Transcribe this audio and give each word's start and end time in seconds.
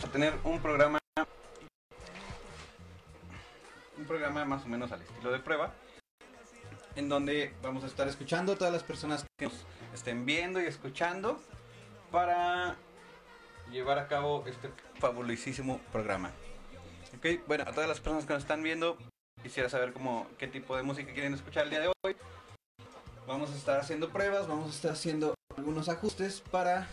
vamos 0.00 0.08
a 0.08 0.12
tener 0.12 0.34
un 0.44 0.58
programa 0.62 0.98
un 3.98 4.04
programa 4.06 4.46
más 4.46 4.64
o 4.64 4.68
menos 4.68 4.90
al 4.92 5.02
estilo 5.02 5.30
de 5.30 5.40
prueba 5.40 5.74
en 6.96 7.10
donde 7.10 7.52
vamos 7.62 7.84
a 7.84 7.86
estar 7.86 8.08
escuchando 8.08 8.52
a 8.52 8.56
todas 8.56 8.72
las 8.72 8.82
personas 8.82 9.26
que 9.38 9.44
nos 9.44 9.66
estén 9.92 10.24
viendo 10.24 10.58
y 10.58 10.64
escuchando 10.64 11.38
para 12.10 12.76
llevar 13.70 13.98
a 13.98 14.08
cabo 14.08 14.44
este 14.46 14.70
fabulosísimo 14.98 15.78
programa. 15.92 16.30
Ok, 17.18 17.46
bueno, 17.46 17.64
a 17.66 17.72
todas 17.72 17.88
las 17.88 18.00
personas 18.00 18.24
que 18.24 18.32
nos 18.32 18.42
están 18.42 18.62
viendo, 18.62 18.96
quisiera 19.42 19.68
saber 19.68 19.92
cómo, 19.92 20.26
qué 20.38 20.46
tipo 20.46 20.78
de 20.78 20.82
música 20.82 21.12
quieren 21.12 21.34
escuchar 21.34 21.64
el 21.64 21.70
día 21.70 21.80
de 21.80 21.92
hoy. 22.02 22.16
Vamos 23.26 23.50
a 23.50 23.54
estar 23.54 23.78
haciendo 23.78 24.08
pruebas, 24.08 24.48
vamos 24.48 24.68
a 24.68 24.70
estar 24.70 24.92
haciendo 24.92 25.34
algunos 25.56 25.90
ajustes 25.90 26.40
para 26.40 26.88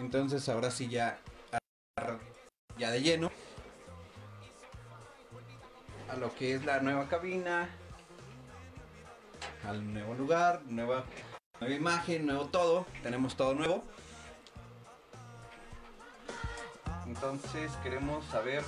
entonces 0.00 0.48
ahora 0.48 0.72
sí 0.72 0.88
ya 0.88 1.20
ya 2.80 2.90
de 2.90 3.02
lleno 3.02 3.30
a 6.08 6.16
lo 6.16 6.34
que 6.34 6.54
es 6.54 6.64
la 6.64 6.80
nueva 6.80 7.08
cabina, 7.08 7.68
al 9.68 9.92
nuevo 9.92 10.14
lugar, 10.14 10.62
nueva, 10.66 11.04
nueva 11.60 11.74
imagen, 11.74 12.24
nuevo 12.24 12.46
todo, 12.46 12.86
tenemos 13.02 13.36
todo 13.36 13.54
nuevo. 13.54 13.84
Entonces 17.06 17.70
queremos 17.82 18.24
saber 18.26 18.64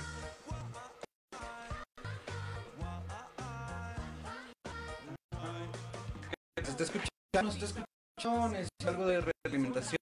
¿Se 6.63 6.71
está 6.71 6.83
escuchando? 6.83 7.51
¿Se 7.51 7.65
está 7.65 7.81
escuchando? 7.81 8.57
¿Es 8.57 8.69
algo 8.85 9.07
de 9.07 9.21
realimentación? 9.43 9.97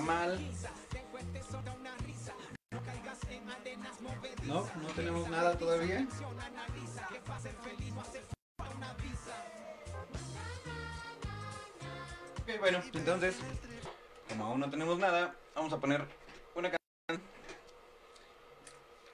Bien, 0.00 0.54
se 0.54 0.66
escucha 0.66 1.60
mal. 1.62 1.98
No, 4.44 4.60
no 4.82 4.88
tenemos 4.94 5.28
nada 5.28 5.58
todavía. 5.58 6.06
Bueno, 12.60 12.80
entonces, 12.94 13.36
como 14.28 14.46
aún 14.46 14.60
no 14.60 14.70
tenemos 14.70 14.98
nada, 14.98 15.34
vamos 15.54 15.72
a 15.72 15.78
poner 15.78 16.06
una 16.54 16.70
canción 16.70 17.28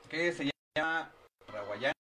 que 0.09 0.33
se 0.33 0.51
llama 0.77 1.11
Rawayana. 1.49 1.95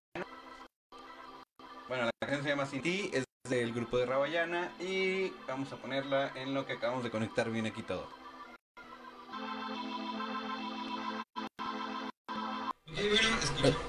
Bueno, 1.88 2.04
la 2.04 2.10
canción 2.20 2.42
se 2.42 2.48
llama 2.48 2.66
Sin 2.66 2.82
Ti, 2.82 3.10
es 3.12 3.24
del 3.48 3.72
grupo 3.72 3.98
de 3.98 4.06
Rawayana 4.06 4.72
y 4.78 5.30
vamos 5.46 5.72
a 5.72 5.76
ponerla 5.76 6.32
en 6.36 6.54
lo 6.54 6.64
que 6.66 6.74
acabamos 6.74 7.02
de 7.02 7.10
conectar 7.10 7.50
bien 7.50 7.66
aquí 7.66 7.82
todo. 7.82 8.21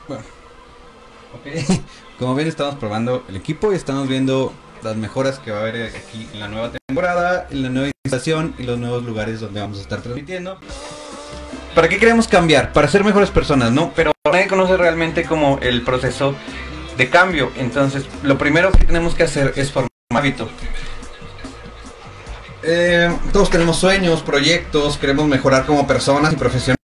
Bueno, 0.08 0.24
ok. 1.34 1.82
Como 2.20 2.36
ven, 2.36 2.48
estamos 2.48 2.76
probando 2.76 3.24
el 3.28 3.36
equipo 3.36 3.72
y 3.72 3.76
estamos 3.76 4.08
viendo 4.08 4.54
las 4.82 4.96
mejoras 4.96 5.40
que 5.40 5.52
va 5.52 5.60
a 5.60 5.62
haber 5.62 5.96
aquí 5.96 6.28
en 6.34 6.40
la 6.40 6.48
nueva 6.48 6.72
temporada, 6.88 7.48
en 7.50 7.64
la 7.64 7.70
nueva 7.70 7.92
instalación 8.06 8.56
y 8.58 8.64
los 8.64 8.78
nuevos 8.78 9.04
lugares 9.04 9.40
donde 9.40 9.62
vamos 9.62 9.80
a 9.80 9.82
estar 9.82 10.02
transmitiendo. 10.02 10.60
¿Para 11.76 11.90
qué 11.90 11.98
queremos 11.98 12.28
cambiar? 12.28 12.72
Para 12.74 12.88
ser 12.88 13.04
mejores 13.04 13.30
personas, 13.30 13.72
¿no? 13.72 13.94
Pero 13.96 14.12
nadie 14.32 14.48
conoce 14.48 14.78
realmente 14.78 15.24
como 15.24 15.58
el 15.62 15.82
proceso 15.82 16.36
de 16.98 17.10
cambio. 17.10 17.52
Entonces, 17.56 18.06
lo 18.22 18.38
primero 18.38 18.72
que 18.72 18.86
tenemos 18.86 19.16
que 19.16 19.24
hacer 19.24 19.54
es 19.56 19.72
formar 19.72 19.90
un 20.12 20.18
hábito. 20.18 20.50
Eh, 22.62 23.14
todos 23.32 23.50
tenemos 23.50 23.78
sueños, 23.78 24.22
proyectos, 24.22 24.98
queremos 24.98 25.28
mejorar 25.28 25.66
como 25.66 25.86
personas 25.88 26.34
y 26.34 26.36
profesionales, 26.36 26.83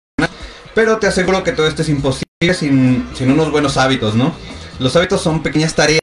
pero 0.80 0.98
te 0.98 1.08
aseguro 1.08 1.44
que 1.44 1.52
todo 1.52 1.68
esto 1.68 1.82
es 1.82 1.90
imposible 1.90 2.54
sin, 2.54 3.06
unos 3.20 3.52
buenos 3.52 3.76
hábitos, 3.76 4.16
¿no? 4.16 4.34
Los 4.80 4.96
hábitos 4.96 5.20
son 5.20 5.44
pequeñas 5.44 5.76
tareas 5.76 6.00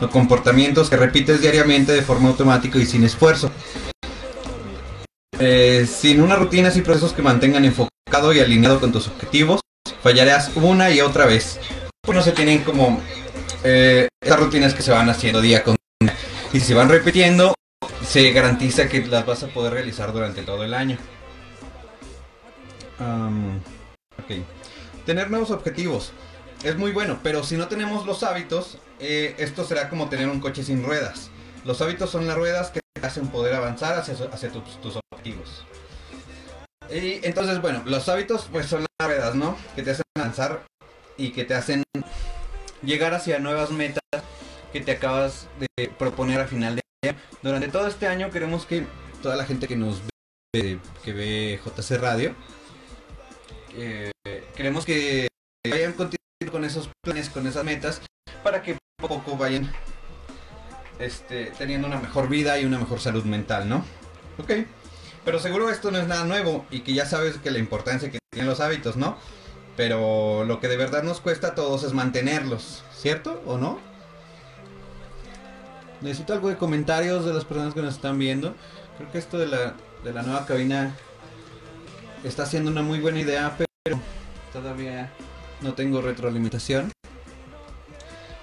o 0.00 0.08
comportamientos 0.08 0.88
que 0.88 0.94
repites 0.94 1.40
diariamente 1.40 1.90
de 1.90 2.02
forma 2.02 2.28
automática 2.28 2.78
y 2.78 2.86
sin 2.86 3.02
esfuerzo. 3.02 3.50
Eh, 5.40 5.84
sin 5.84 6.20
unas 6.20 6.38
rutinas 6.38 6.76
y 6.76 6.82
procesos 6.82 7.12
que 7.12 7.22
mantengan 7.22 7.64
enfocado 7.64 8.32
y 8.32 8.38
alineado 8.38 8.78
con 8.78 8.92
tus 8.92 9.08
objetivos, 9.08 9.62
fallarás 10.00 10.52
una 10.54 10.92
y 10.92 11.00
otra 11.00 11.26
vez. 11.26 11.58
Pues 12.00 12.14
no 12.14 12.22
se 12.22 12.30
tienen 12.30 12.62
como 12.62 13.02
eh, 13.64 14.06
estas 14.22 14.38
rutinas 14.38 14.74
que 14.74 14.82
se 14.82 14.92
van 14.92 15.10
haciendo 15.10 15.40
día 15.40 15.64
con 15.64 15.74
día. 16.00 16.14
Y 16.52 16.60
si 16.60 16.66
se 16.66 16.74
van 16.74 16.88
repitiendo, 16.88 17.52
se 18.06 18.30
garantiza 18.30 18.88
que 18.88 19.04
las 19.04 19.26
vas 19.26 19.42
a 19.42 19.48
poder 19.48 19.72
realizar 19.72 20.12
durante 20.12 20.42
todo 20.42 20.62
el 20.62 20.72
año. 20.72 20.98
Tener 25.06 25.30
nuevos 25.30 25.50
objetivos 25.50 26.12
es 26.62 26.76
muy 26.76 26.92
bueno, 26.92 27.20
pero 27.22 27.42
si 27.42 27.56
no 27.56 27.68
tenemos 27.68 28.06
los 28.06 28.22
hábitos, 28.22 28.78
eh, 28.98 29.34
esto 29.38 29.64
será 29.64 29.88
como 29.88 30.08
tener 30.08 30.28
un 30.28 30.40
coche 30.40 30.62
sin 30.62 30.84
ruedas. 30.84 31.30
Los 31.64 31.80
hábitos 31.80 32.10
son 32.10 32.26
las 32.26 32.36
ruedas 32.36 32.70
que 32.70 32.80
te 32.92 33.06
hacen 33.06 33.28
poder 33.28 33.54
avanzar 33.54 33.98
hacia, 33.98 34.14
tus, 34.14 34.98
objetivos. 35.12 35.64
Y 36.90 37.24
entonces, 37.26 37.60
bueno, 37.60 37.82
los 37.86 38.08
hábitos 38.08 38.48
pues 38.50 38.66
son 38.66 38.84
las 38.98 39.08
ruedas, 39.08 39.34
¿no? 39.34 39.56
Que 39.74 39.82
te 39.82 39.92
hacen 39.92 40.04
avanzar 40.16 40.64
y 41.16 41.30
que 41.30 41.44
te 41.44 41.54
hacen 41.54 41.82
llegar 42.82 43.14
hacia 43.14 43.38
nuevas 43.38 43.70
metas 43.70 44.00
que 44.72 44.80
te 44.80 44.92
acabas 44.92 45.48
de 45.58 45.88
proponer 45.88 46.40
a 46.40 46.46
final 46.46 46.76
de 46.76 46.82
año. 47.02 47.18
Durante 47.42 47.68
todo 47.68 47.86
este 47.86 48.06
año 48.06 48.30
queremos 48.30 48.66
que 48.66 48.86
toda 49.22 49.36
la 49.36 49.44
gente 49.44 49.66
que 49.66 49.76
nos 49.76 50.02
ve, 50.52 50.78
que 51.04 51.12
ve 51.12 51.60
JC 51.64 51.98
Radio, 51.98 52.34
eh, 53.76 54.10
queremos 54.54 54.84
que 54.84 55.28
vayan 55.68 55.92
continuando 55.92 56.52
con 56.52 56.64
esos 56.64 56.88
planes, 57.02 57.28
con 57.28 57.46
esas 57.46 57.64
metas, 57.64 58.00
para 58.42 58.62
que 58.62 58.76
poco 59.00 59.14
a 59.14 59.22
poco 59.22 59.36
vayan 59.36 59.72
este, 60.98 61.52
teniendo 61.58 61.86
una 61.86 61.98
mejor 61.98 62.28
vida 62.28 62.58
y 62.58 62.64
una 62.64 62.78
mejor 62.78 63.00
salud 63.00 63.24
mental, 63.24 63.68
¿no? 63.68 63.84
Ok. 64.38 64.52
Pero 65.24 65.38
seguro 65.38 65.70
esto 65.70 65.90
no 65.90 65.98
es 65.98 66.06
nada 66.06 66.24
nuevo 66.24 66.64
y 66.70 66.80
que 66.80 66.94
ya 66.94 67.04
sabes 67.04 67.36
que 67.36 67.50
la 67.50 67.58
importancia 67.58 68.10
que 68.10 68.18
tienen 68.30 68.48
los 68.48 68.60
hábitos, 68.60 68.96
¿no? 68.96 69.18
Pero 69.76 70.44
lo 70.44 70.60
que 70.60 70.68
de 70.68 70.76
verdad 70.76 71.02
nos 71.02 71.20
cuesta 71.20 71.48
a 71.48 71.54
todos 71.54 71.84
es 71.84 71.92
mantenerlos, 71.92 72.82
¿cierto 72.94 73.42
o 73.46 73.58
no? 73.58 73.78
Necesito 76.00 76.32
algo 76.32 76.48
de 76.48 76.56
comentarios 76.56 77.26
de 77.26 77.34
las 77.34 77.44
personas 77.44 77.74
que 77.74 77.82
nos 77.82 77.94
están 77.94 78.18
viendo. 78.18 78.54
Creo 78.96 79.12
que 79.12 79.18
esto 79.18 79.38
de 79.38 79.46
la, 79.46 79.74
de 80.02 80.12
la 80.12 80.22
nueva 80.22 80.46
cabina 80.46 80.96
está 82.24 82.46
siendo 82.46 82.70
una 82.70 82.82
muy 82.82 83.00
buena 83.00 83.20
idea, 83.20 83.56
pero 83.56 84.00
todavía 84.52 85.10
no 85.60 85.74
tengo 85.74 86.00
retroalimentación. 86.00 86.92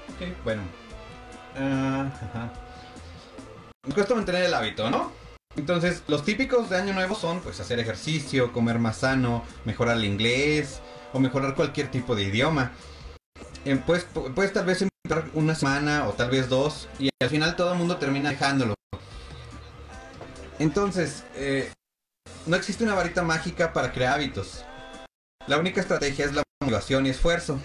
Ok, 0.09 0.43
bueno. 0.43 0.63
Uh, 1.55 2.09
Me 3.87 3.93
cuesta 3.93 4.15
mantener 4.15 4.43
el 4.43 4.53
hábito, 4.53 4.89
¿no? 4.89 5.11
Entonces, 5.55 6.03
los 6.07 6.23
típicos 6.23 6.69
de 6.69 6.77
Año 6.77 6.93
Nuevo 6.93 7.15
son 7.15 7.39
pues 7.39 7.59
hacer 7.59 7.79
ejercicio, 7.79 8.53
comer 8.53 8.77
más 8.77 8.97
sano, 8.97 9.43
mejorar 9.65 9.97
el 9.97 10.05
inglés 10.05 10.81
o 11.13 11.19
mejorar 11.19 11.55
cualquier 11.55 11.89
tipo 11.89 12.15
de 12.15 12.23
idioma. 12.23 12.73
Eh, 13.65 13.81
pues, 13.85 14.05
puedes 14.35 14.53
tal 14.53 14.65
vez 14.65 14.83
empezar 14.83 15.29
una 15.33 15.55
semana 15.55 16.07
o 16.07 16.13
tal 16.13 16.29
vez 16.29 16.47
dos 16.47 16.87
y 16.99 17.09
al 17.21 17.29
final 17.29 17.55
todo 17.55 17.73
el 17.73 17.77
mundo 17.79 17.97
termina 17.97 18.29
dejándolo. 18.29 18.75
Entonces, 20.59 21.23
eh, 21.35 21.71
no 22.47 22.55
existe 22.55 22.83
una 22.83 22.95
varita 22.95 23.23
mágica 23.23 23.73
para 23.73 23.91
crear 23.91 24.15
hábitos. 24.15 24.65
La 25.47 25.57
única 25.57 25.81
estrategia 25.81 26.25
es 26.25 26.33
la 26.33 26.43
motivación 26.61 27.05
y 27.05 27.09
esfuerzo. 27.09 27.59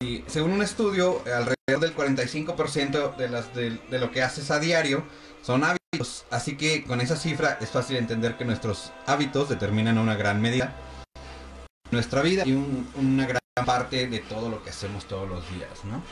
Y 0.00 0.24
según 0.26 0.52
un 0.52 0.62
estudio, 0.62 1.22
alrededor 1.26 1.80
del 1.80 1.94
45% 1.94 3.16
de, 3.16 3.28
las, 3.28 3.54
de, 3.54 3.98
lo 3.98 4.10
que 4.10 4.22
haces 4.22 4.50
a 4.50 4.58
diario 4.58 5.04
son 5.42 5.64
hábitos. 5.64 6.24
Así 6.30 6.56
que 6.56 6.84
con 6.84 7.00
esa 7.00 7.16
cifra 7.16 7.58
es 7.60 7.70
fácil 7.70 7.96
entender 7.96 8.36
que 8.36 8.44
nuestros 8.44 8.92
hábitos 9.06 9.48
determinan 9.48 9.98
una 9.98 10.14
gran 10.14 10.40
medida 10.40 10.74
nuestra 11.90 12.22
vida 12.22 12.42
y 12.44 12.52
un, 12.52 12.90
una 12.96 13.26
gran 13.26 13.40
parte 13.64 14.06
de 14.08 14.18
todo 14.20 14.48
lo 14.48 14.62
que 14.62 14.70
hacemos 14.70 15.06
todos 15.06 15.28
los 15.28 15.48
días, 15.50 15.84
¿no? 15.84 16.02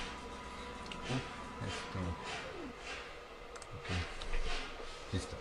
Okay. 3.82 3.96
Listo. 5.12 5.36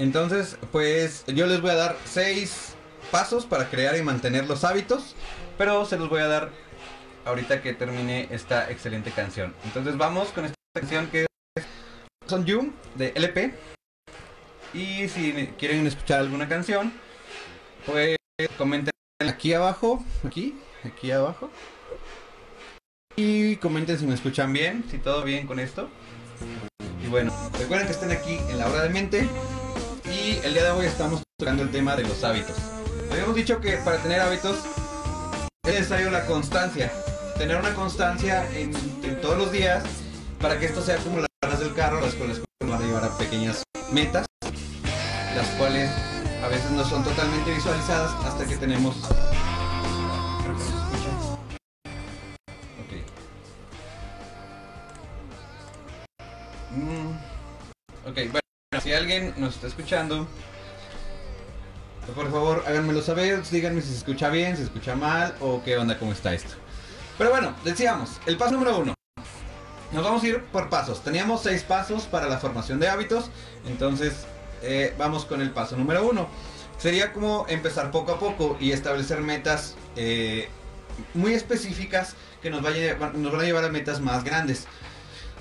Entonces, 0.00 0.56
pues 0.72 1.26
yo 1.26 1.46
les 1.46 1.60
voy 1.60 1.72
a 1.72 1.74
dar 1.74 1.96
seis 2.06 2.74
pasos 3.10 3.44
para 3.44 3.68
crear 3.68 3.98
y 3.98 4.02
mantener 4.02 4.48
los 4.48 4.64
hábitos, 4.64 5.14
pero 5.58 5.84
se 5.84 5.98
los 5.98 6.08
voy 6.08 6.22
a 6.22 6.26
dar 6.26 6.50
ahorita 7.26 7.60
que 7.60 7.74
termine 7.74 8.26
esta 8.30 8.70
excelente 8.70 9.10
canción. 9.10 9.54
Entonces 9.62 9.98
vamos 9.98 10.28
con 10.28 10.46
esta 10.46 10.56
canción 10.72 11.06
que 11.08 11.26
es 11.54 11.66
Son 12.26 12.46
You 12.46 12.72
de 12.94 13.12
LP. 13.14 13.52
Y 14.72 15.06
si 15.08 15.50
quieren 15.58 15.86
escuchar 15.86 16.20
alguna 16.20 16.48
canción, 16.48 16.94
pues 17.84 18.16
comenten 18.56 18.94
aquí 19.18 19.52
abajo, 19.52 20.02
aquí, 20.24 20.58
aquí 20.82 21.10
abajo. 21.10 21.50
Y 23.16 23.56
comenten 23.56 23.98
si 23.98 24.06
me 24.06 24.14
escuchan 24.14 24.50
bien, 24.54 24.82
si 24.90 24.96
todo 24.96 25.24
bien 25.24 25.46
con 25.46 25.60
esto. 25.60 25.90
bueno, 27.10 27.34
recuerden 27.58 27.86
que 27.86 27.92
están 27.92 28.12
aquí 28.12 28.38
en 28.48 28.56
la 28.56 28.66
hora 28.66 28.84
de 28.84 28.88
mente 28.88 29.28
el 30.20 30.52
día 30.52 30.64
de 30.64 30.70
hoy 30.70 30.84
estamos 30.84 31.22
tocando 31.38 31.62
el 31.62 31.70
tema 31.70 31.96
de 31.96 32.02
los 32.02 32.22
hábitos. 32.24 32.54
Habíamos 33.10 33.34
dicho 33.34 33.58
que 33.58 33.78
para 33.78 33.96
tener 33.98 34.20
hábitos 34.20 34.58
es 35.64 35.74
necesario 35.74 36.10
la 36.10 36.26
constancia, 36.26 36.92
tener 37.38 37.56
una 37.56 37.74
constancia 37.74 38.46
en, 38.54 38.72
todos 39.22 39.38
los 39.38 39.50
días 39.50 39.82
para 40.38 40.58
que 40.58 40.66
esto 40.66 40.82
sea 40.82 40.98
como 40.98 41.20
las 41.20 41.26
ruedas 41.42 41.60
del 41.60 41.74
carro, 41.74 42.00
las 42.02 42.14
cuales 42.14 42.42
nos 42.60 42.70
van 42.70 42.82
a 42.82 42.86
llevar 42.86 43.04
a 43.04 43.16
pequeñas 43.16 43.62
metas, 43.92 44.26
las 45.34 45.46
cuales 45.56 45.90
a 46.44 46.48
veces 46.48 46.70
no 46.72 46.84
son 46.84 47.02
totalmente 47.02 47.54
visualizadas 47.54 48.12
hasta 48.24 48.44
que 48.44 48.56
tenemos... 48.56 48.96
si 58.82 58.92
alguien 58.92 59.34
nos 59.36 59.54
está 59.54 59.66
escuchando, 59.66 60.26
por 62.14 62.30
favor 62.30 62.64
háganmelo 62.66 63.02
saber, 63.02 63.42
díganme 63.50 63.82
si 63.82 63.88
se 63.88 63.98
escucha 63.98 64.30
bien, 64.30 64.52
si 64.52 64.58
se 64.58 64.64
escucha 64.64 64.94
mal 64.96 65.34
o 65.40 65.62
qué 65.62 65.76
onda, 65.76 65.98
cómo 65.98 66.12
está 66.12 66.34
esto. 66.34 66.54
Pero 67.18 67.30
bueno, 67.30 67.54
decíamos, 67.64 68.20
el 68.26 68.36
paso 68.36 68.52
número 68.52 68.78
uno. 68.78 68.94
Nos 69.92 70.04
vamos 70.04 70.22
a 70.22 70.26
ir 70.26 70.42
por 70.44 70.70
pasos. 70.70 71.02
Teníamos 71.02 71.42
seis 71.42 71.62
pasos 71.62 72.04
para 72.04 72.28
la 72.28 72.38
formación 72.38 72.78
de 72.78 72.88
hábitos, 72.88 73.30
entonces 73.66 74.24
eh, 74.62 74.94
vamos 74.96 75.24
con 75.24 75.40
el 75.40 75.50
paso 75.50 75.76
número 75.76 76.08
uno. 76.08 76.28
Sería 76.78 77.12
como 77.12 77.44
empezar 77.48 77.90
poco 77.90 78.12
a 78.12 78.18
poco 78.18 78.56
y 78.58 78.72
establecer 78.72 79.20
metas 79.20 79.74
eh, 79.96 80.48
muy 81.12 81.34
específicas 81.34 82.14
que 82.40 82.50
nos, 82.50 82.62
nos 82.62 83.32
van 83.32 83.40
a 83.40 83.44
llevar 83.44 83.64
a 83.64 83.68
metas 83.68 84.00
más 84.00 84.24
grandes. 84.24 84.66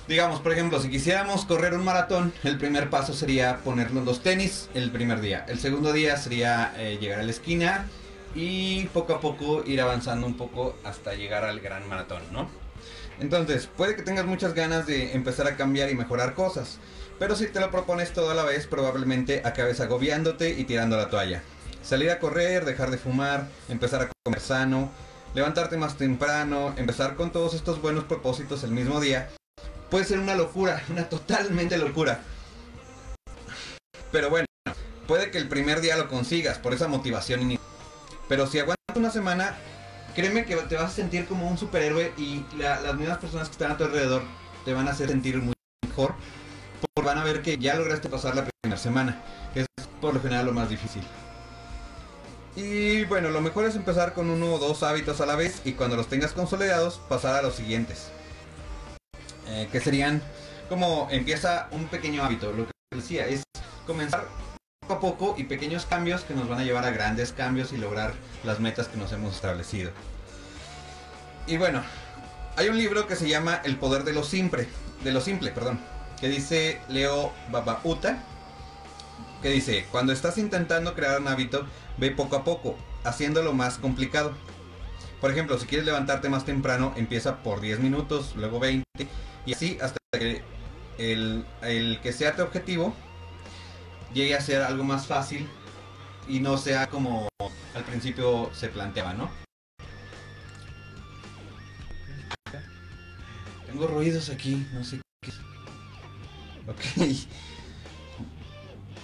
Digamos, 0.10 0.40
por 0.40 0.52
ejemplo, 0.52 0.82
si 0.82 0.90
quisiéramos 0.90 1.46
correr 1.46 1.76
un 1.76 1.86
maratón, 1.86 2.34
el 2.44 2.58
primer 2.58 2.90
paso 2.90 3.14
sería 3.14 3.58
ponernos 3.58 4.06
los 4.06 4.24
tenis 4.24 4.68
el 4.74 4.90
primer 4.90 5.22
día. 5.22 5.46
El 5.48 5.60
segundo 5.60 5.94
día 5.94 6.18
sería 6.18 6.74
eh, 6.78 6.98
llegar 7.00 7.20
a 7.20 7.24
la 7.24 7.30
esquina 7.30 7.86
y 8.34 8.86
poco 8.88 9.14
a 9.14 9.22
poco 9.22 9.64
ir 9.68 9.80
avanzando 9.80 10.26
un 10.26 10.36
poco 10.36 10.76
hasta 10.84 11.14
llegar 11.14 11.44
al 11.44 11.60
gran 11.60 11.88
maratón, 11.88 12.24
¿no? 12.32 12.50
Entonces, 13.20 13.70
puede 13.78 13.96
que 13.96 14.02
tengas 14.02 14.26
muchas 14.26 14.56
ganas 14.56 14.88
de 14.88 15.14
empezar 15.14 15.46
a 15.46 15.56
cambiar 15.56 15.92
y 15.92 15.96
mejorar 15.96 16.34
cosas, 16.34 16.80
pero 17.20 17.36
si 17.36 17.46
te 17.46 17.60
lo 17.60 17.70
propones 17.70 18.12
todo 18.12 18.32
a 18.32 18.34
la 18.34 18.46
vez, 18.46 18.66
probablemente 18.66 19.44
acabes 19.46 19.80
agobiándote 19.80 20.50
y 20.58 20.64
tirando 20.64 20.98
la 20.98 21.12
toalla. 21.12 21.44
Salir 21.84 22.10
a 22.10 22.18
correr, 22.18 22.66
dejar 22.66 22.90
de 22.90 22.98
fumar, 22.98 23.48
empezar 23.68 24.02
a 24.02 24.10
comer 24.24 24.42
sano, 24.42 24.90
levantarte 25.36 25.78
más 25.78 25.98
temprano, 25.98 26.74
empezar 26.78 27.14
con 27.14 27.32
todos 27.32 27.54
estos 27.54 27.80
buenos 27.80 28.06
propósitos 28.06 28.64
el 28.64 28.72
mismo 28.72 29.00
día, 29.00 29.30
puede 29.90 30.06
ser 30.06 30.20
una 30.20 30.36
locura, 30.36 30.82
una 30.90 31.08
totalmente 31.10 31.78
locura. 31.78 32.22
Pero 34.12 34.30
bueno, 34.30 34.46
puede 35.08 35.32
que 35.32 35.38
el 35.38 35.48
primer 35.48 35.82
día 35.82 35.98
lo 35.98 36.08
consigas 36.08 36.58
por 36.58 36.74
esa 36.74 36.88
motivación 36.88 37.42
inicial. 37.42 37.68
Pero 38.28 38.48
si 38.48 38.60
aguantas 38.60 38.96
una 38.96 39.12
semana, 39.12 39.56
créeme 40.16 40.46
que 40.46 40.56
te 40.56 40.76
vas 40.76 40.86
a 40.92 40.96
sentir 40.96 41.26
como 41.28 41.48
un 41.48 41.58
superhéroe 41.58 42.14
y 42.18 42.46
la- 42.58 42.80
las 42.82 42.96
mismas 42.96 43.18
personas 43.20 43.48
que 43.48 43.54
están 43.54 43.72
a 43.72 43.78
tu 43.78 43.84
alrededor 43.84 44.24
te 44.66 44.74
van 44.74 44.88
a 44.88 44.92
hacer 44.92 45.10
sentir 45.10 45.38
muy 45.38 45.54
mejor. 45.88 46.14
Porque 46.94 47.08
van 47.08 47.18
a 47.18 47.24
ver 47.24 47.42
que 47.42 47.58
ya 47.58 47.76
lograste 47.76 48.10
pasar 48.10 48.36
la 48.36 48.46
primera 48.46 48.80
semana, 48.82 49.22
que 49.54 49.62
es 49.62 49.68
por 50.02 50.14
lo 50.14 50.22
general 50.22 50.46
lo 50.46 50.54
más 50.54 50.70
difícil. 50.70 51.04
Y 52.56 53.06
bueno, 53.06 53.30
lo 53.30 53.42
mejor 53.42 53.66
es 53.66 53.76
empezar 53.76 54.14
con 54.14 54.30
uno 54.30 54.54
o 54.54 54.60
dos 54.60 54.82
hábitos 54.84 55.22
a 55.22 55.26
la 55.26 55.36
vez 55.36 55.62
y 55.66 55.74
cuando 55.74 55.96
los 55.96 56.08
tengas 56.08 56.34
consolidados 56.34 57.00
pasar 57.10 57.36
a 57.36 57.42
los 57.42 57.56
siguientes. 57.56 58.10
Eh, 59.50 59.68
que 59.72 59.80
serían 59.80 60.22
como 60.70 61.08
empieza 61.10 61.68
un 61.72 61.88
pequeño 61.88 62.24
hábito, 62.24 62.52
lo 62.52 62.68
que 62.68 62.72
decía, 62.92 63.26
es 63.26 63.44
comenzar 63.88 64.28
poco 64.82 64.94
a 64.94 65.00
poco 65.00 65.36
y 65.38 65.46
pequeños 65.46 65.88
cambios 65.88 66.22
que 66.22 66.36
nos 66.36 66.48
van 66.48 66.60
a 66.60 66.64
llevar 66.64 66.86
a 66.86 66.92
grandes 66.92 67.34
cambios 67.34 67.74
y 67.74 67.78
lograr 67.78 68.14
las 68.44 68.60
metas 68.60 68.88
que 68.88 68.98
nos 68.98 69.12
hemos 69.12 69.34
establecido. 69.34 69.92
Y 71.48 71.58
bueno, 71.58 71.82
hay 72.58 72.70
un 72.70 72.78
libro 72.78 73.08
que 73.08 73.16
se 73.16 73.28
llama 73.28 73.60
El 73.64 73.78
poder 73.78 74.04
de 74.04 74.14
lo 74.14 74.24
simple, 74.24 74.68
de 75.04 75.12
lo 75.12 75.22
simple, 75.22 75.52
perdón, 75.52 75.80
que 76.22 76.30
dice 76.30 76.80
Leo 76.88 77.34
Babauta, 77.50 78.22
que 79.42 79.50
dice, 79.50 79.88
cuando 79.92 80.14
estás 80.14 80.38
intentando 80.38 80.94
crear 80.94 81.20
un 81.20 81.28
hábito, 81.28 81.66
ve 81.98 82.12
poco 82.12 82.36
a 82.36 82.44
poco, 82.44 82.78
haciéndolo 83.04 83.54
más 83.54 83.80
complicado. 83.80 84.34
Por 85.22 85.32
ejemplo, 85.32 85.58
si 85.58 85.66
quieres 85.66 85.88
levantarte 85.88 86.30
más 86.30 86.46
temprano, 86.46 86.94
empieza 86.96 87.42
por 87.42 87.62
10 87.62 87.80
minutos, 87.80 88.34
luego 88.36 88.60
20, 88.60 88.86
y 89.50 89.54
así 89.54 89.78
hasta 89.82 89.98
que 90.12 90.44
el, 91.00 91.44
el 91.64 92.00
que 92.04 92.14
sea 92.14 92.36
tu 92.36 92.44
objetivo 92.44 92.94
llegue 94.14 94.36
a 94.36 94.42
ser 94.42 94.62
algo 94.62 94.84
más 94.84 95.08
fácil 95.08 95.50
y 96.28 96.40
no 96.40 96.56
sea 96.60 96.88
como 96.88 97.28
al 97.74 97.84
principio 97.84 98.52
se 98.54 98.68
planteaba, 98.68 99.16
¿no? 99.16 99.32
Tengo 103.66 103.88
ruidos 103.88 104.30
aquí, 104.30 104.68
no 104.72 104.84
sé 104.84 105.02
qué. 105.22 105.32
Ok. 106.68 107.28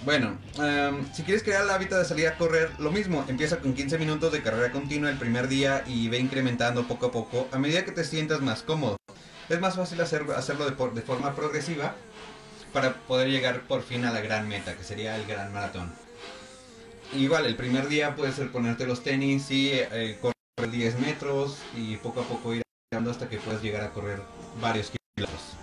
Bueno, 0.04 0.38
em, 0.60 1.12
si 1.12 1.24
quieres 1.24 1.42
crear 1.42 1.64
el 1.64 1.70
hábito 1.70 1.98
de 1.98 2.04
salir 2.04 2.28
a 2.28 2.38
correr, 2.38 2.70
lo 2.78 2.92
mismo, 2.92 3.24
empieza 3.26 3.58
con 3.58 3.74
15 3.74 3.98
minutos 3.98 4.30
de 4.30 4.40
carrera 4.40 4.70
continua 4.70 5.10
el 5.10 5.18
primer 5.18 5.48
día 5.48 5.82
y 5.88 6.08
ve 6.08 6.18
incrementando 6.18 6.86
poco 6.86 7.06
a 7.06 7.10
poco 7.10 7.48
a 7.50 7.58
medida 7.58 7.84
que 7.84 7.90
te 7.90 8.04
sientas 8.04 8.40
más 8.40 8.62
cómodo. 8.62 8.96
Es 9.48 9.60
más 9.60 9.76
fácil 9.76 10.00
hacer, 10.00 10.24
hacerlo 10.36 10.68
de, 10.68 11.02
forma 11.02 11.34
progresiva 11.34 11.94
para 12.72 12.94
poder 12.94 13.28
llegar 13.28 13.62
por 13.62 13.82
fin 13.82 14.04
a 14.04 14.12
la 14.12 14.20
gran 14.20 14.48
meta, 14.48 14.76
que 14.76 14.82
sería 14.82 15.16
el 15.16 15.26
gran 15.26 15.52
maratón. 15.52 15.92
Igual, 17.14 17.46
el 17.46 17.54
primer 17.54 17.88
día 17.88 18.16
puede 18.16 18.32
ser 18.32 18.50
ponerte 18.50 18.86
los 18.86 19.04
tenis 19.04 19.50
y 19.52 19.70
eh, 19.72 20.18
correr 20.20 20.70
10 20.70 20.98
metros 20.98 21.58
y 21.76 21.96
poco 21.96 22.22
a 22.22 22.24
poco 22.24 22.54
ir 22.54 22.62
hasta 23.08 23.28
que 23.28 23.38
puedas 23.38 23.62
llegar 23.62 23.84
a 23.84 23.92
correr 23.92 24.20
varios 24.60 24.90
kilómetros. 24.90 25.56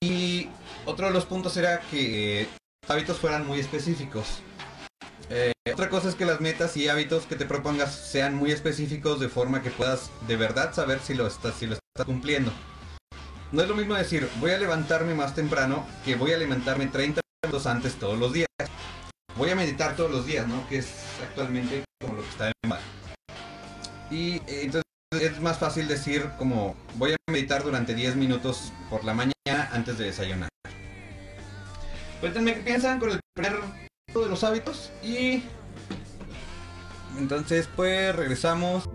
Y 0.00 0.48
otro 0.84 1.06
de 1.06 1.12
los 1.12 1.24
puntos 1.24 1.56
era 1.56 1.80
que 1.90 2.42
eh, 2.42 2.48
hábitos 2.86 3.18
fueran 3.18 3.46
muy 3.46 3.58
específicos. 3.58 4.40
Eh, 5.28 5.52
otra 5.72 5.88
cosa 5.88 6.08
es 6.08 6.14
que 6.14 6.24
las 6.24 6.40
metas 6.40 6.76
y 6.76 6.88
hábitos 6.88 7.24
que 7.26 7.34
te 7.34 7.46
propongas 7.46 7.94
sean 7.94 8.34
muy 8.34 8.52
específicos 8.52 9.18
de 9.18 9.28
forma 9.28 9.62
que 9.62 9.70
puedas 9.70 10.10
de 10.28 10.36
verdad 10.36 10.72
saber 10.72 11.00
si 11.00 11.14
lo 11.14 11.26
estás, 11.26 11.60
lo 11.62 11.76
estás 11.96 12.06
cumpliendo. 12.06 12.52
No 13.52 13.62
es 13.62 13.68
lo 13.68 13.76
mismo 13.76 13.94
decir 13.94 14.28
voy 14.40 14.50
a 14.50 14.58
levantarme 14.58 15.14
más 15.14 15.32
temprano 15.32 15.86
que 16.04 16.16
voy 16.16 16.32
a 16.32 16.36
levantarme 16.36 16.88
30 16.88 17.20
minutos 17.44 17.68
antes 17.68 17.94
todos 17.94 18.18
los 18.18 18.32
días. 18.32 18.48
Voy 19.36 19.50
a 19.50 19.54
meditar 19.54 19.94
todos 19.94 20.10
los 20.10 20.26
días, 20.26 20.48
¿no? 20.48 20.68
Que 20.68 20.78
es 20.78 20.88
actualmente 21.22 21.84
como 22.00 22.14
lo 22.14 22.22
que 22.22 22.28
está 22.30 22.46
de 22.46 22.52
moda. 22.66 22.80
Y 24.10 24.38
eh, 24.38 24.62
entonces 24.64 24.82
es 25.12 25.40
más 25.40 25.58
fácil 25.58 25.86
decir 25.86 26.28
como 26.36 26.74
voy 26.96 27.12
a 27.12 27.16
meditar 27.30 27.62
durante 27.62 27.94
10 27.94 28.16
minutos 28.16 28.72
por 28.90 29.04
la 29.04 29.14
mañana 29.14 29.70
antes 29.72 29.96
de 29.96 30.06
desayunar. 30.06 30.48
Cuéntenme 32.18 32.54
qué 32.54 32.60
piensan 32.60 32.98
con 32.98 33.10
el 33.10 33.20
primer 33.36 33.60
de 34.12 34.28
los 34.28 34.42
hábitos 34.42 34.90
y 35.00 35.44
entonces 37.16 37.68
pues 37.76 38.16
regresamos. 38.16 38.88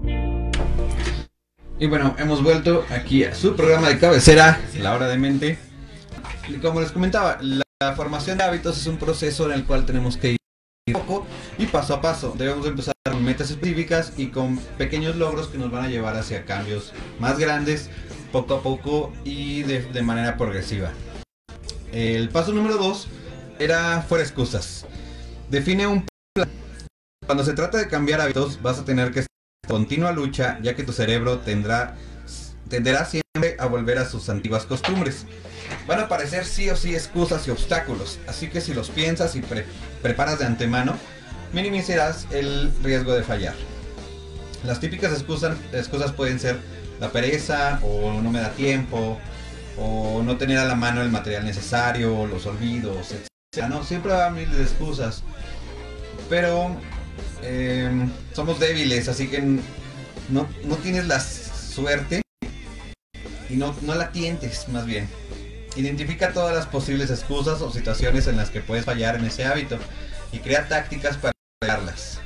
Y 1.82 1.88
bueno, 1.88 2.14
hemos 2.20 2.44
vuelto 2.44 2.86
aquí 2.90 3.24
a 3.24 3.34
su 3.34 3.56
programa 3.56 3.88
de 3.88 3.98
cabecera, 3.98 4.60
La 4.82 4.94
Hora 4.94 5.08
de 5.08 5.18
Mente. 5.18 5.58
Como 6.62 6.82
les 6.82 6.92
comentaba, 6.92 7.38
la, 7.42 7.64
formación 7.96 8.38
de 8.38 8.44
hábitos 8.44 8.78
es 8.78 8.86
un 8.88 8.98
proceso 8.98 9.46
en 9.46 9.54
el 9.54 9.66
cual 9.66 9.86
tenemos 9.86 10.18
que 10.18 10.32
ir 10.32 10.38
poco 10.94 11.26
y 11.58 11.68
paso 11.68 11.94
a 11.94 12.02
paso. 12.02 12.36
Debemos 12.38 12.68
empezar 12.68 12.94
con 13.10 13.24
metas 13.24 13.50
específicas 13.50 14.12
y 14.18 14.28
con 14.28 14.58
pequeños 14.78 15.16
logros 15.16 15.48
que 15.48 15.58
nos 15.58 15.72
van 15.72 15.86
a 15.86 15.88
llevar 15.88 16.18
hacia 16.18 16.44
cambios 16.44 16.92
más 17.18 17.40
grandes, 17.40 17.90
poco 18.34 18.56
a 18.56 18.62
poco 18.62 19.14
y 19.24 19.64
de, 19.64 20.02
manera 20.02 20.36
progresiva. 20.36 20.92
El 21.94 22.28
paso 22.28 22.52
número 22.52 22.76
2 22.76 23.08
era 23.60 24.02
fuera 24.02 24.26
excusas. 24.26 24.86
Define 25.50 25.88
un 25.88 26.06
plan. 26.34 26.50
Cuando 27.26 27.46
se 27.46 27.54
trata 27.54 27.78
de 27.78 27.88
cambiar 27.88 28.20
hábitos, 28.20 28.62
vas 28.62 28.80
a 28.80 28.84
tener 28.84 29.14
que 29.14 29.30
continua 29.70 30.12
lucha, 30.12 30.60
ya 30.62 30.76
que 30.76 30.84
tu 30.84 30.94
cerebro 30.94 31.40
tendrá 31.40 31.96
tenderá 32.70 33.04
siempre 33.06 33.56
a 33.58 33.66
volver 33.66 33.98
a 33.98 34.08
sus 34.08 34.30
antiguas 34.30 34.66
costumbres. 34.66 35.26
Van 35.88 36.00
a 36.00 36.04
aparecer 36.04 36.46
sí 36.46 36.70
o 36.70 36.76
sí 36.76 36.94
excusas 36.94 37.48
y 37.48 37.52
obstáculos, 37.52 38.20
así 38.28 38.48
que 38.48 38.62
si 38.62 38.76
los 38.76 38.90
piensas 38.92 39.36
y 39.36 39.42
pre- 39.42 39.66
preparas 40.04 40.38
de 40.38 40.46
antemano, 40.46 40.96
minimizarás 41.52 42.28
el 42.32 42.72
riesgo 42.84 43.14
de 43.14 43.24
fallar. 43.24 43.56
Las 44.64 44.80
típicas 44.80 45.14
excusas, 45.14 45.58
excusas 45.74 46.12
pueden 46.12 46.40
ser 46.40 46.60
la 47.00 47.10
pereza, 47.12 47.80
o 47.82 48.22
no 48.22 48.30
me 48.32 48.40
da 48.40 48.52
tiempo, 48.52 49.20
o 49.78 50.22
no 50.24 50.38
tener 50.38 50.60
a 50.60 50.66
la 50.66 50.76
mano 50.76 51.02
el 51.02 51.10
material 51.10 51.46
necesario, 51.46 52.28
los 52.28 52.46
olvidos, 52.46 53.12
etc. 53.12 53.66
No, 53.68 53.84
siempre 53.84 54.12
va 54.12 54.26
a 54.26 54.28
haber 54.28 54.46
miles 54.46 54.58
de 54.58 54.64
excusas. 54.64 55.24
Pero 56.30 56.76
eh, 57.44 57.90
somos 58.34 58.60
débiles, 58.60 59.08
así 59.08 59.28
que 59.28 59.42
no, 59.42 60.48
no 60.64 60.76
tienes 60.78 61.08
la 61.08 61.20
suerte 61.20 62.22
y 63.50 63.56
no, 63.56 63.76
no 63.82 63.96
la 63.96 64.12
tientes 64.12 64.68
más 64.70 64.86
bien. 64.86 65.10
Identifica 65.76 66.34
todas 66.34 66.56
las 66.56 66.66
posibles 66.66 67.10
excusas 67.10 67.62
o 67.62 67.72
situaciones 67.72 68.28
en 68.28 68.38
las 68.38 68.50
que 68.50 68.62
puedes 68.62 68.86
fallar 68.86 69.16
en 69.16 69.26
ese 69.26 69.46
hábito 69.46 69.78
y 70.32 70.40
crea 70.40 70.68
tácticas 70.68 71.18
para 71.18 71.34
lograrlas. 71.62 72.20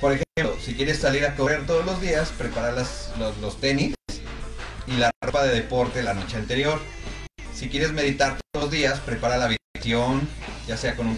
Por 0.00 0.12
ejemplo, 0.12 0.60
si 0.62 0.74
quieres 0.74 0.98
salir 0.98 1.24
a 1.24 1.34
correr 1.34 1.66
todos 1.66 1.84
los 1.86 2.00
días, 2.00 2.30
prepara 2.36 2.72
los, 2.72 3.10
los 3.40 3.60
tenis 3.60 3.94
y 4.86 4.96
la 4.96 5.10
ropa 5.22 5.44
de 5.44 5.54
deporte 5.54 6.02
la 6.02 6.14
noche 6.14 6.36
anterior. 6.36 6.80
Si 7.54 7.68
quieres 7.68 7.92
meditar 7.92 8.38
todos 8.52 8.64
los 8.66 8.70
días, 8.70 9.00
prepara 9.00 9.38
la 9.38 9.46
habitación, 9.46 10.28
ya 10.66 10.76
sea 10.76 10.94
con 10.94 11.06
un 11.06 11.16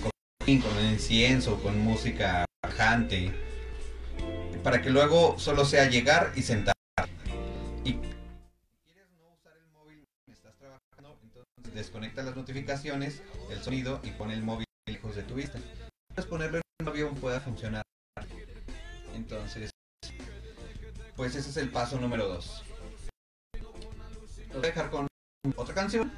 con 0.56 0.82
incienso, 0.82 1.60
con 1.62 1.78
música 1.78 2.46
bajante, 2.64 3.30
para 4.62 4.80
que 4.80 4.88
luego 4.88 5.38
solo 5.38 5.66
sea 5.66 5.90
llegar 5.90 6.32
y 6.36 6.42
sentar. 6.42 6.74
Y 7.84 7.90
si 7.90 7.96
quieres 8.86 9.10
no 9.18 9.28
usar 9.34 9.52
el 9.58 9.70
móvil 9.72 10.02
estás 10.26 10.56
trabajando, 10.56 11.18
entonces 11.22 11.74
desconecta 11.74 12.22
las 12.22 12.34
notificaciones, 12.34 13.22
el 13.50 13.62
sonido 13.62 14.00
y 14.02 14.10
pon 14.12 14.30
el 14.30 14.42
móvil 14.42 14.64
lejos 14.86 15.16
de 15.16 15.22
tu 15.22 15.34
vista. 15.34 15.58
Puedes 16.14 16.30
ponerlo 16.30 16.56
en 16.56 16.62
un 16.80 16.88
avión 16.88 17.14
pueda 17.16 17.40
funcionar. 17.40 17.82
Entonces, 19.14 19.70
pues 21.14 21.34
ese 21.34 21.50
es 21.50 21.56
el 21.58 21.68
paso 21.68 22.00
número 22.00 22.26
2. 22.26 22.64
Lo 23.60 24.54
voy 24.54 24.56
a 24.56 24.60
dejar 24.60 24.88
con 24.90 25.06
otra 25.56 25.74
canción. 25.74 26.10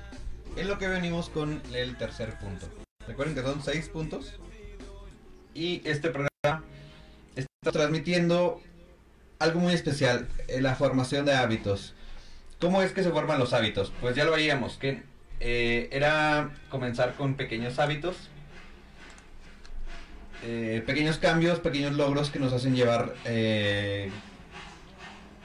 En 0.57 0.69
lo 0.69 0.79
que 0.79 0.87
venimos 0.87 1.29
con 1.31 1.61
el 1.75 1.97
tercer 1.97 2.39
punto. 2.39 2.69
Recuerden 3.07 3.35
que 3.35 3.43
son 3.43 3.63
seis 3.63 3.89
puntos. 3.89 4.39
Y 5.55 5.83
este 5.85 6.11
programa 6.11 6.65
está 7.35 7.73
transmitiendo 7.73 8.61
algo 9.39 9.59
muy 9.59 9.73
especial, 9.73 10.29
eh, 10.49 10.61
la 10.61 10.77
formación 10.77 11.27
de 11.27 11.35
hábitos. 11.35 11.95
¿Cómo 12.61 12.83
es 12.83 12.93
que 12.93 13.03
se 13.03 13.11
forman 13.11 13.39
los 13.39 13.53
hábitos? 13.53 13.93
Pues 14.01 14.15
ya 14.15 14.25
lo 14.25 14.33
veíamos, 14.33 14.77
que 14.77 15.03
eh, 15.41 15.89
era 15.91 16.51
comenzar 16.69 17.15
con 17.15 17.35
pequeños 17.35 17.79
hábitos, 17.79 18.17
eh, 20.45 20.83
pequeños 20.87 21.19
cambios, 21.19 21.59
pequeños 21.59 21.95
logros 21.95 22.31
que 22.31 22.39
nos 22.39 22.53
hacen 22.53 22.77
llevar 22.77 23.15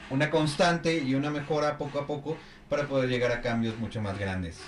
una 0.09 0.29
constante 0.29 0.97
y 0.97 1.15
una 1.15 1.31
mejora 1.31 1.77
poco 1.77 1.99
a 1.99 2.05
poco 2.05 2.37
para 2.69 2.87
poder 2.87 3.09
llegar 3.09 3.31
a 3.31 3.41
cambios 3.41 3.77
mucho 3.79 4.01
más 4.01 4.19
grandes. 4.19 4.59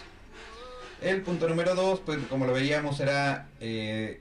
El 1.02 1.22
punto 1.22 1.48
número 1.48 1.76
dos, 1.76 2.00
pues 2.00 2.18
como 2.28 2.46
lo 2.48 2.54
veíamos, 2.54 3.00
era 3.00 3.48
eh, 3.60 4.20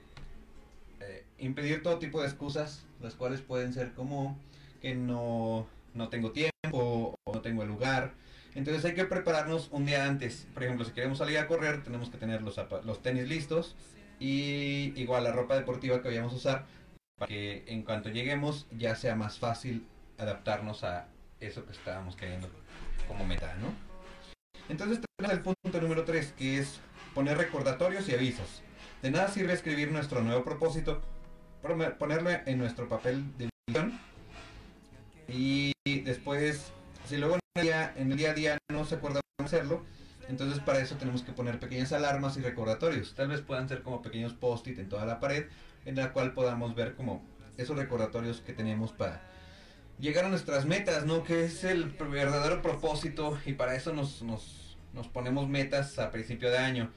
eh, 0.99 1.25
impedir 1.39 1.81
todo 1.81 1.97
tipo 1.97 2.21
de 2.21 2.27
excusas, 2.27 2.85
las 3.01 3.15
cuales 3.15 3.41
pueden 3.41 3.73
ser 3.73 3.93
como 3.93 4.37
que 4.79 4.93
no, 4.93 5.67
no 5.95 6.09
tengo 6.09 6.31
tiempo 6.31 6.51
o 7.23 7.33
no 7.33 7.41
tengo 7.41 7.63
el 7.63 7.69
lugar. 7.69 8.13
Entonces 8.53 8.85
hay 8.85 8.93
que 8.93 9.05
prepararnos 9.05 9.69
un 9.71 9.85
día 9.85 10.05
antes. 10.05 10.47
Por 10.53 10.63
ejemplo, 10.63 10.85
si 10.85 10.91
queremos 10.91 11.17
salir 11.17 11.39
a 11.39 11.47
correr, 11.47 11.83
tenemos 11.83 12.09
que 12.09 12.17
tener 12.17 12.43
los, 12.43 12.59
los 12.85 13.01
tenis 13.01 13.27
listos 13.27 13.75
y 14.19 14.93
igual 14.95 15.23
la 15.23 15.31
ropa 15.31 15.55
deportiva 15.55 16.01
que 16.01 16.09
vayamos 16.09 16.33
a 16.33 16.35
usar 16.35 16.65
para 17.17 17.27
que 17.27 17.63
en 17.67 17.83
cuanto 17.83 18.09
lleguemos 18.09 18.67
ya 18.77 18.95
sea 18.95 19.15
más 19.15 19.39
fácil 19.39 19.85
adaptarnos 20.17 20.83
a 20.83 21.07
eso 21.39 21.65
que 21.65 21.71
estábamos 21.71 22.15
queriendo 22.15 22.49
como 23.07 23.25
meta, 23.25 23.55
¿no? 23.61 23.86
Entonces 24.69 24.99
tenemos 25.17 25.37
el 25.37 25.41
punto 25.41 25.81
número 25.81 26.03
3, 26.03 26.33
que 26.37 26.59
es 26.59 26.79
poner 27.13 27.37
recordatorios 27.37 28.07
y 28.09 28.13
avisos. 28.13 28.61
De 29.01 29.11
nada 29.11 29.27
sirve 29.29 29.53
escribir 29.53 29.91
nuestro 29.91 30.21
nuevo 30.21 30.43
propósito, 30.43 31.01
ponerlo 31.99 32.29
en 32.45 32.57
nuestro 32.57 32.87
papel 32.87 33.23
de 33.37 33.49
visión 33.67 33.99
y 35.27 35.73
después, 36.01 36.71
si 37.05 37.17
luego 37.17 37.35
en 37.35 37.39
el, 37.55 37.63
día, 37.63 37.93
en 37.95 38.11
el 38.11 38.17
día 38.17 38.31
a 38.31 38.33
día 38.33 38.57
no 38.71 38.85
se 38.85 38.95
acuerda 38.95 39.21
hacerlo, 39.43 39.83
entonces 40.27 40.59
para 40.59 40.79
eso 40.79 40.95
tenemos 40.95 41.21
que 41.21 41.31
poner 41.31 41.59
pequeñas 41.59 41.93
alarmas 41.93 42.37
y 42.37 42.41
recordatorios. 42.41 43.13
Tal 43.15 43.29
vez 43.29 43.41
puedan 43.41 43.69
ser 43.69 43.81
como 43.81 44.01
pequeños 44.01 44.33
post-it 44.33 44.77
en 44.79 44.89
toda 44.89 45.05
la 45.05 45.19
pared, 45.19 45.45
en 45.85 45.95
la 45.95 46.11
cual 46.11 46.33
podamos 46.33 46.75
ver 46.75 46.95
como 46.95 47.25
esos 47.57 47.77
recordatorios 47.77 48.41
que 48.41 48.53
tenemos 48.53 48.91
para 48.91 49.21
llegar 49.99 50.25
a 50.25 50.29
nuestras 50.29 50.65
metas, 50.65 51.05
¿no? 51.05 51.23
Que 51.23 51.45
es 51.45 51.63
el 51.63 51.85
verdadero 51.89 52.61
propósito 52.61 53.37
y 53.45 53.53
para 53.53 53.75
eso 53.75 53.93
nos, 53.93 54.21
nos, 54.21 54.77
nos 54.93 55.07
ponemos 55.07 55.47
metas 55.47 55.97
a 55.99 56.11
principio 56.11 56.49
de 56.49 56.57
año. 56.57 56.91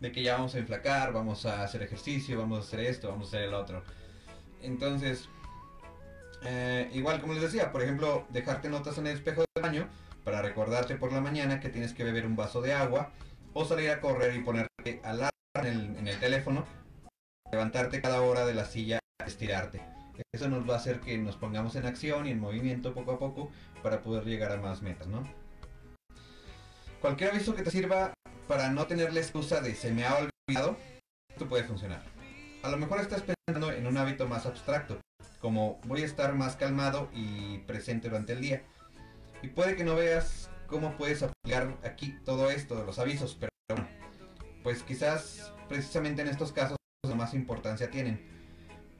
De 0.00 0.12
que 0.12 0.22
ya 0.22 0.34
vamos 0.34 0.54
a 0.54 0.58
enflacar, 0.58 1.12
vamos 1.12 1.46
a 1.46 1.62
hacer 1.62 1.82
ejercicio, 1.82 2.38
vamos 2.38 2.58
a 2.58 2.62
hacer 2.62 2.80
esto, 2.80 3.08
vamos 3.08 3.28
a 3.28 3.36
hacer 3.36 3.48
el 3.48 3.54
otro. 3.54 3.82
Entonces, 4.60 5.28
eh, 6.44 6.90
igual 6.92 7.20
como 7.20 7.32
les 7.32 7.42
decía, 7.42 7.72
por 7.72 7.82
ejemplo, 7.82 8.26
dejarte 8.30 8.68
notas 8.68 8.98
en 8.98 9.06
el 9.06 9.14
espejo 9.14 9.44
del 9.54 9.62
baño 9.62 9.88
para 10.24 10.42
recordarte 10.42 10.96
por 10.96 11.12
la 11.12 11.20
mañana 11.20 11.60
que 11.60 11.70
tienes 11.70 11.94
que 11.94 12.04
beber 12.04 12.26
un 12.26 12.36
vaso 12.36 12.60
de 12.60 12.74
agua 12.74 13.12
o 13.54 13.64
salir 13.64 13.90
a 13.90 14.00
correr 14.00 14.34
y 14.34 14.40
ponerte 14.40 15.00
alarma 15.04 15.30
en 15.54 15.66
el, 15.66 15.96
en 15.96 16.08
el 16.08 16.18
teléfono, 16.18 16.66
levantarte 17.50 18.02
cada 18.02 18.20
hora 18.20 18.44
de 18.44 18.54
la 18.54 18.64
silla, 18.64 18.98
estirarte. 19.24 19.93
Eso 20.32 20.48
nos 20.48 20.68
va 20.68 20.74
a 20.74 20.76
hacer 20.78 21.00
que 21.00 21.16
nos 21.18 21.36
pongamos 21.36 21.76
en 21.76 21.86
acción 21.86 22.26
y 22.26 22.30
en 22.30 22.40
movimiento 22.40 22.94
poco 22.94 23.12
a 23.12 23.18
poco 23.18 23.50
para 23.82 24.02
poder 24.02 24.24
llegar 24.24 24.52
a 24.52 24.56
más 24.56 24.82
metas, 24.82 25.08
¿no? 25.08 25.22
Cualquier 27.00 27.30
aviso 27.30 27.54
que 27.54 27.62
te 27.62 27.70
sirva 27.70 28.14
para 28.48 28.70
no 28.70 28.86
tener 28.86 29.12
la 29.12 29.20
excusa 29.20 29.60
de 29.60 29.74
se 29.74 29.92
me 29.92 30.04
ha 30.04 30.16
olvidado, 30.16 30.76
esto 31.28 31.48
puede 31.48 31.64
funcionar. 31.64 32.02
A 32.62 32.68
lo 32.70 32.76
mejor 32.76 33.00
estás 33.00 33.22
pensando 33.22 33.72
en 33.72 33.86
un 33.86 33.96
hábito 33.96 34.26
más 34.26 34.46
abstracto, 34.46 35.00
como 35.40 35.80
voy 35.84 36.02
a 36.02 36.06
estar 36.06 36.34
más 36.34 36.56
calmado 36.56 37.10
y 37.12 37.58
presente 37.58 38.08
durante 38.08 38.32
el 38.32 38.40
día. 38.40 38.62
Y 39.42 39.48
puede 39.48 39.76
que 39.76 39.84
no 39.84 39.94
veas 39.94 40.50
cómo 40.66 40.96
puedes 40.96 41.22
aplicar 41.22 41.76
aquí 41.84 42.16
todo 42.24 42.50
esto 42.50 42.76
de 42.76 42.86
los 42.86 42.98
avisos, 42.98 43.36
pero 43.38 43.50
bueno, 43.68 43.86
pues 44.62 44.82
quizás 44.82 45.52
precisamente 45.68 46.22
en 46.22 46.28
estos 46.28 46.52
casos 46.52 46.78
más 47.14 47.34
importancia 47.34 47.90
tienen 47.90 48.43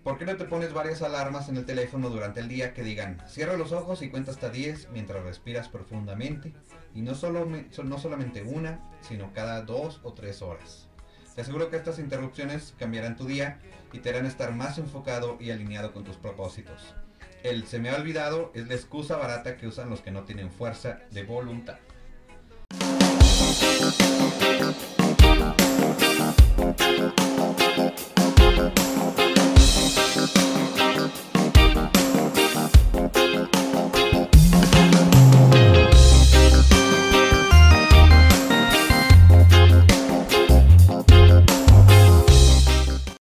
¿Por 0.05 0.19
qué 0.19 0.27
no 0.27 0.37
te 0.37 0.45
pones 0.45 0.75
varias 0.75 1.01
alarmas 1.01 1.49
en 1.49 1.57
el 1.57 1.65
teléfono 1.65 2.11
durante 2.11 2.41
el 2.41 2.47
día 2.47 2.75
que 2.75 2.83
digan, 2.83 3.23
cierra 3.27 3.57
los 3.57 3.73
ojos 3.73 4.03
y 4.03 4.11
cuenta 4.11 4.33
hasta 4.33 4.51
10 4.51 4.91
mientras 4.91 5.25
respiras 5.25 5.69
profundamente? 5.69 6.53
Y 6.95 7.01
no, 7.01 7.15
solo, 7.15 7.47
no 7.47 7.99
solamente 7.99 8.43
una, 8.43 8.81
sino 9.01 9.33
cada 9.33 9.63
dos 9.63 10.01
o 10.03 10.13
tres 10.13 10.43
horas. 10.43 10.89
Te 11.35 11.41
aseguro 11.41 11.71
que 11.71 11.77
estas 11.77 11.99
interrupciones 11.99 12.75
cambiarán 12.79 13.17
tu 13.17 13.25
día 13.25 13.61
y 13.95 14.01
te 14.01 14.11
harán 14.11 14.27
estar 14.27 14.55
más 14.55 14.77
enfocado 14.77 15.39
y 15.41 15.51
alineado 15.51 15.95
con 15.95 16.05
tus 16.05 16.17
propósitos. 16.17 16.95
El 17.43 17.67
se 17.67 17.79
me 17.79 17.89
ha 17.89 17.97
olvidado 17.97 18.53
es 18.55 18.69
la 18.69 18.75
excusa 18.75 19.17
barata 19.17 19.57
que 19.57 19.67
usan 19.67 19.89
los 19.89 20.03
que 20.03 20.11
no 20.11 20.25
tienen 20.25 20.51
fuerza 20.51 21.01
de 21.13 21.23
voluntad. 21.23 21.79